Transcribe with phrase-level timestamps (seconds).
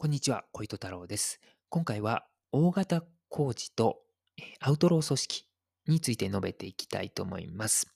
[0.00, 1.40] こんにちは、小糸太郎です。
[1.70, 3.96] 今回は大型工事と
[4.60, 5.44] アウトロー組織
[5.88, 7.92] について述べていきたいと思います。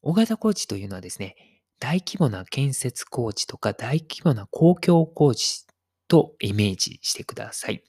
[0.00, 1.36] 大型工事というのはですね、
[1.80, 5.66] 大規模な建設工事とか大規模な公共工事
[6.08, 7.84] とイメージしてください。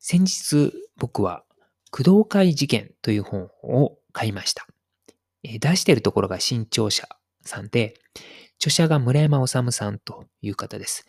[0.00, 1.44] 先日僕は
[1.92, 4.66] 工藤会事件という本を買いました。
[5.44, 7.08] 出しているところが新潮社
[7.42, 7.94] さんで、
[8.58, 11.06] 著者が村山治さんという方です。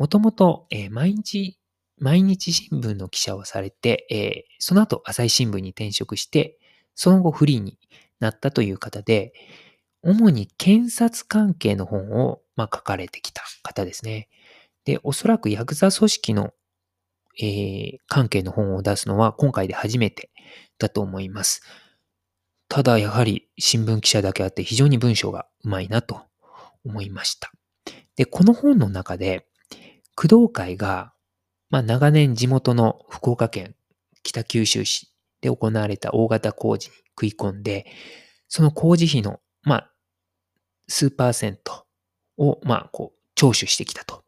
[0.00, 1.58] もともと、え毎日、
[1.98, 6.58] 毎日新聞の記者をされて、えーその後朝日新聞に転職して、
[6.94, 7.78] その後フリーに
[8.18, 9.34] なったという方で、
[10.02, 14.30] 主に検察関係の本を、まあ、書かれてきた方ですね。
[14.86, 16.54] で、おそらくヤクザ組織の、
[17.38, 20.30] えー関係の本を出すのは今回で初めて
[20.78, 21.60] だと思います。
[22.68, 26.22] ただ、やはり新聞記者だけあって非常に文章がうまいなと
[26.86, 27.52] 思いました。
[28.16, 29.46] で、この本の中で、
[30.20, 31.14] 工藤会が、
[31.70, 33.74] まあ、長年地元の福岡県
[34.22, 37.86] 北九州市で行われた大型工事に食い込んで、
[38.46, 39.90] その工事費の、まあ、
[40.88, 41.86] 数パーセント
[42.36, 44.22] を、まあ、こう、徴収してきたと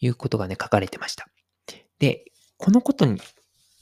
[0.00, 1.26] いうことがね、書かれてました。
[1.98, 2.26] で、
[2.58, 3.18] このことに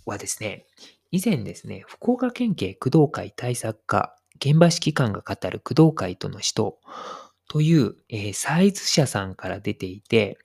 [0.04, 0.66] はですね、
[1.10, 6.74] 以前ですね、福岡県警工藤会対策課現場指揮官が語る工藤会との死闘
[7.48, 10.38] という、えーサイズ社さんから出ていて、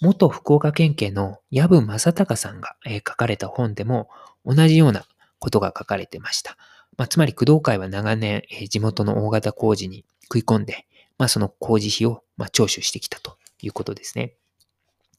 [0.00, 4.08] 元福岡県警の藪正隆さんが、えー書かれた本でも
[4.44, 5.04] 同じような
[5.40, 6.56] ことが書かれてました。
[6.96, 10.86] まあ、つまり工藤会は長年、えー地元の大型工事に食い込んで、
[11.18, 14.34] まあ、その工事費を、まあ、徴収してきたということですね。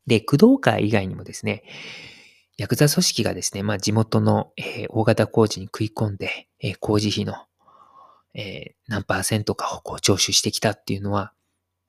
[0.08, 1.64] で、工藤会以外にもですね、
[2.58, 7.36] ヤクザ組織がですね、まあ、地元の、えー大型工事に食い込んで、えー工事費の、
[8.34, 11.34] えー何パーセントかをこう徴収してきたっていうのは、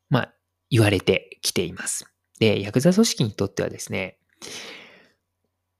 [0.08, 0.34] まあ、
[0.70, 2.06] 言われてきています。
[2.40, 4.18] で、ヤクザ組織にとってはですね、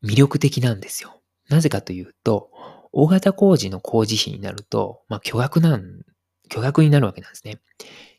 [0.05, 1.21] 魅力的なんですよ。
[1.49, 2.51] なぜかというと、
[2.93, 6.03] 大型工事の工事費になると、まあ、巨額なん、
[6.49, 7.61] 巨額になるわけなんですね。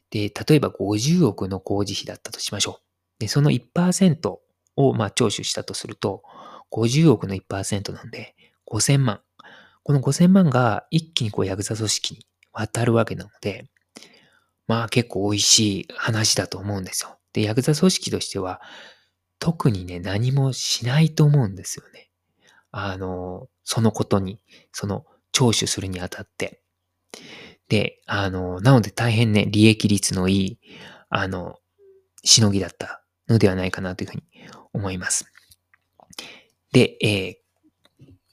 [0.10, 2.84] で、例えば50億の工事費だったとしましょう。
[3.20, 4.40] で、その1%
[4.76, 6.24] を、まあ、徴収したとすると、
[6.72, 8.36] 50億の1%なんで、
[8.68, 9.22] 5000万。
[9.84, 13.70] この5000万が一気にこう、ヤクザ組織に渡るわけなので、
[14.68, 17.18] まあ結構美味しい話だと思うんですよ。
[17.34, 18.62] で、ヤクザ組織としては、
[19.40, 22.10] 特にね、何もしないと思うんですよね。
[22.72, 24.40] あの、そのことに、
[24.72, 26.62] その、徴収するにあたって。
[27.70, 30.60] で、あの、なので大変ね、利益率のいい、
[31.10, 31.58] あの、
[32.24, 34.24] しのぎだったのではないかなというふうに
[34.74, 35.26] 思います。
[36.72, 37.41] で、えー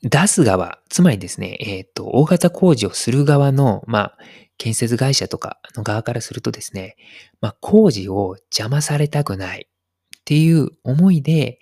[0.03, 4.19] 出す側、つまりですね、えっ、と、大型工事をする側の、まあ、
[4.57, 6.97] 建設会社とかの側からするとですね、
[7.41, 11.59] まあ、工事を邪魔されたくないっていう思いで、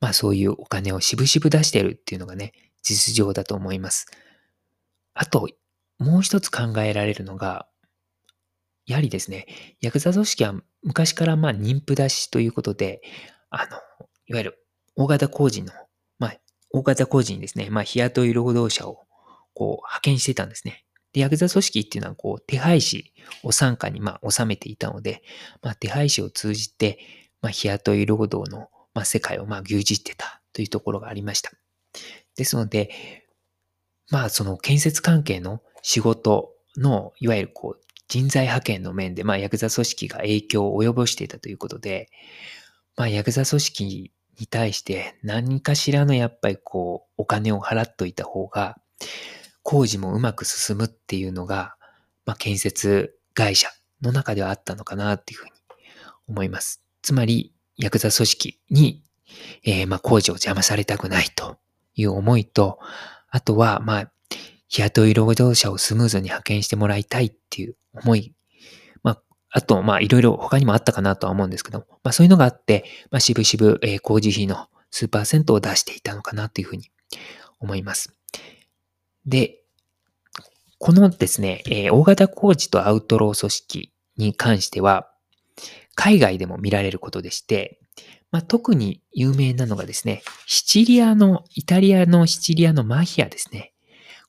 [0.00, 2.52] まあ、そういうお金をしぶしぶ出してるっていうのがね、
[2.82, 4.06] 実情だと思います。
[5.14, 5.48] あと、
[5.98, 7.68] もう一つ考えられるのが、
[8.86, 9.46] やはりですね、
[9.80, 13.00] ヤクザ組織は昔からまあ妊婦出しということで、
[13.50, 13.76] あの、
[14.26, 14.66] いわゆる
[14.96, 15.72] 大型工事の、
[16.72, 19.04] 大型工事にですね、まあ、日雇い労働者を
[19.54, 20.84] こう派遣してたんですね。
[21.12, 23.12] で、ヤクザ組織っていうのはこう手配師
[23.42, 25.22] を傘下にまあ収めていたので、
[25.62, 26.98] まあ、手配師を通じて、
[27.42, 31.50] まあ、日雇い労働のまあ世界をまあ牛耳ってたというところがありました。
[32.36, 32.90] ですので、
[34.10, 42.08] まあその建設関係の仕事の、いわゆるこう人材派遣の面で、まあヤクザ組織が影響を及ぼしていたということで、
[42.96, 48.76] まあヤクザ組織に対して何かしらのやっぱりこうお金を払っといた方が
[49.62, 51.76] 工事もうまく進むっていうのが、
[52.26, 53.68] まあ建設会社
[54.02, 55.52] の中ではあったのかなっていうふうに
[56.28, 56.82] 思います。
[57.02, 59.02] つまりヤクザ組織に、
[59.64, 61.58] えーまあ工事を邪魔されたくないと
[61.94, 62.78] いう思いと、
[63.30, 64.12] あとはまあ
[64.68, 68.34] 日雇い労働者をスムーズに派遣してもらいたいっていう思い。
[69.52, 76.90] あ、と、まあ、いろいろ他にもあったかなとは思うんですけど、まあ、そういうのがあって、まあ、しぶしぶ、えー工事費の数パーセントを出していたのかなというふうに
[77.60, 78.14] 思います。
[79.26, 79.60] で、
[80.78, 85.10] このですね、えー大型工事とアウトロー組織に関しては、
[85.94, 87.78] 海外でも見られることでして、
[88.30, 93.74] まあ、特に有名なのがですね、シチリアの、イタリアのシチリアのマフィアですね。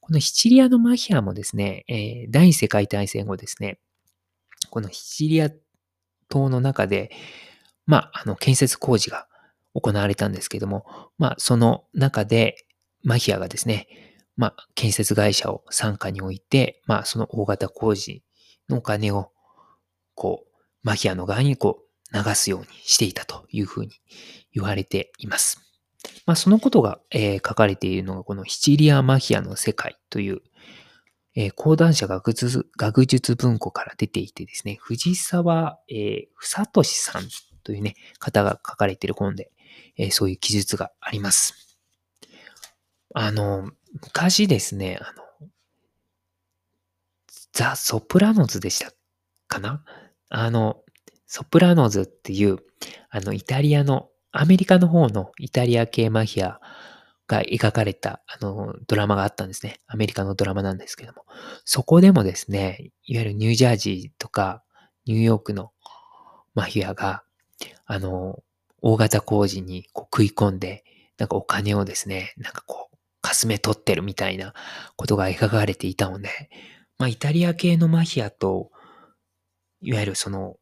[0.01, 3.79] このシチリアのマフィアもですね、えー第二次世界大戦後ですね、
[4.69, 5.49] このシチリア
[6.29, 7.11] 島の中で、
[7.85, 9.27] まあ、あの、建設工事が
[9.73, 10.85] 行われたんですけども、
[11.17, 12.55] まあ、その中で、
[13.03, 13.87] マフィアがですね、
[14.37, 18.23] まあ、建設会社を傘下に置いて、まあ、その大型工事
[18.69, 19.31] のお金を、
[20.15, 21.83] こう、マフィアの側にこう、
[22.15, 23.91] 流すようにしていたというふうに
[24.53, 25.59] 言われています。
[26.25, 30.41] まあ、そのことが、えー、書かれているのが、このシチリアマフィアの世界という、
[31.35, 37.23] えー、講談社学術学術文庫から出ていてですね、藤沢、えー、ふさとしさん
[37.63, 39.51] というね、方が書かれている本で、
[39.97, 41.77] えー、そういう記述があります。
[43.15, 43.71] あの、
[44.01, 45.49] 昔ですね、あの、
[47.51, 48.91] ザ・ソプラノズでした
[49.47, 49.83] かな？
[50.29, 50.81] あの、
[51.27, 52.57] ソプラノズっていう、
[53.09, 56.59] あの、イタリアの、アメリカの方のイタリア系マフィア
[57.27, 59.79] が描かれた、あの、ドラマがあったんですね。
[59.87, 61.25] アメリカのドラマなんですけども。
[61.65, 64.63] そこでもですね、いわゆるニュージャージーとか、
[65.05, 65.71] ニューヨークの
[66.53, 67.23] マフィアが、
[67.85, 68.43] あの、
[68.81, 70.83] 大型工事にこう食い込んで、
[71.17, 74.53] なんかお金をですね、なんかこう、かすめ取ってるみたいな
[74.97, 76.29] ことが描かれていたので、
[76.97, 78.71] まあ、イタリア系のマフィアと、
[79.81, 80.57] いわゆるその、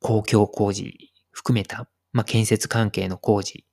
[0.00, 3.64] 公共工事含めた、まあ、建設関係の工事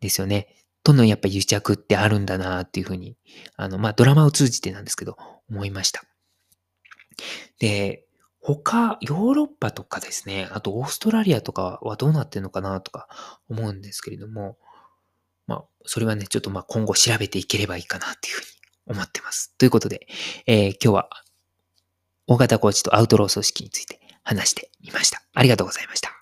[0.00, 0.48] ですよね。
[0.86, 3.16] とのやっぱ癒着ってあるんだなっていうふうに、
[3.56, 5.16] あの、まあ、ドラマを通じてなんですけど、
[5.50, 6.04] 思いました。
[7.58, 8.04] で、
[8.38, 13.08] 他、ヨーロッパとかですね、あとオーストラリアとかはどうなってんのかなとか
[13.48, 14.58] 思うんですけれども、
[15.48, 19.52] まあ、それはね、ちょっとまあ今後調べていければいいかなっていうふうに思ってます。
[19.58, 20.06] ということで、
[20.46, 21.08] えー、今日は
[22.28, 25.20] 大型コーチとアウトロー組織について話してみました。
[25.34, 26.15] ありがとうございました。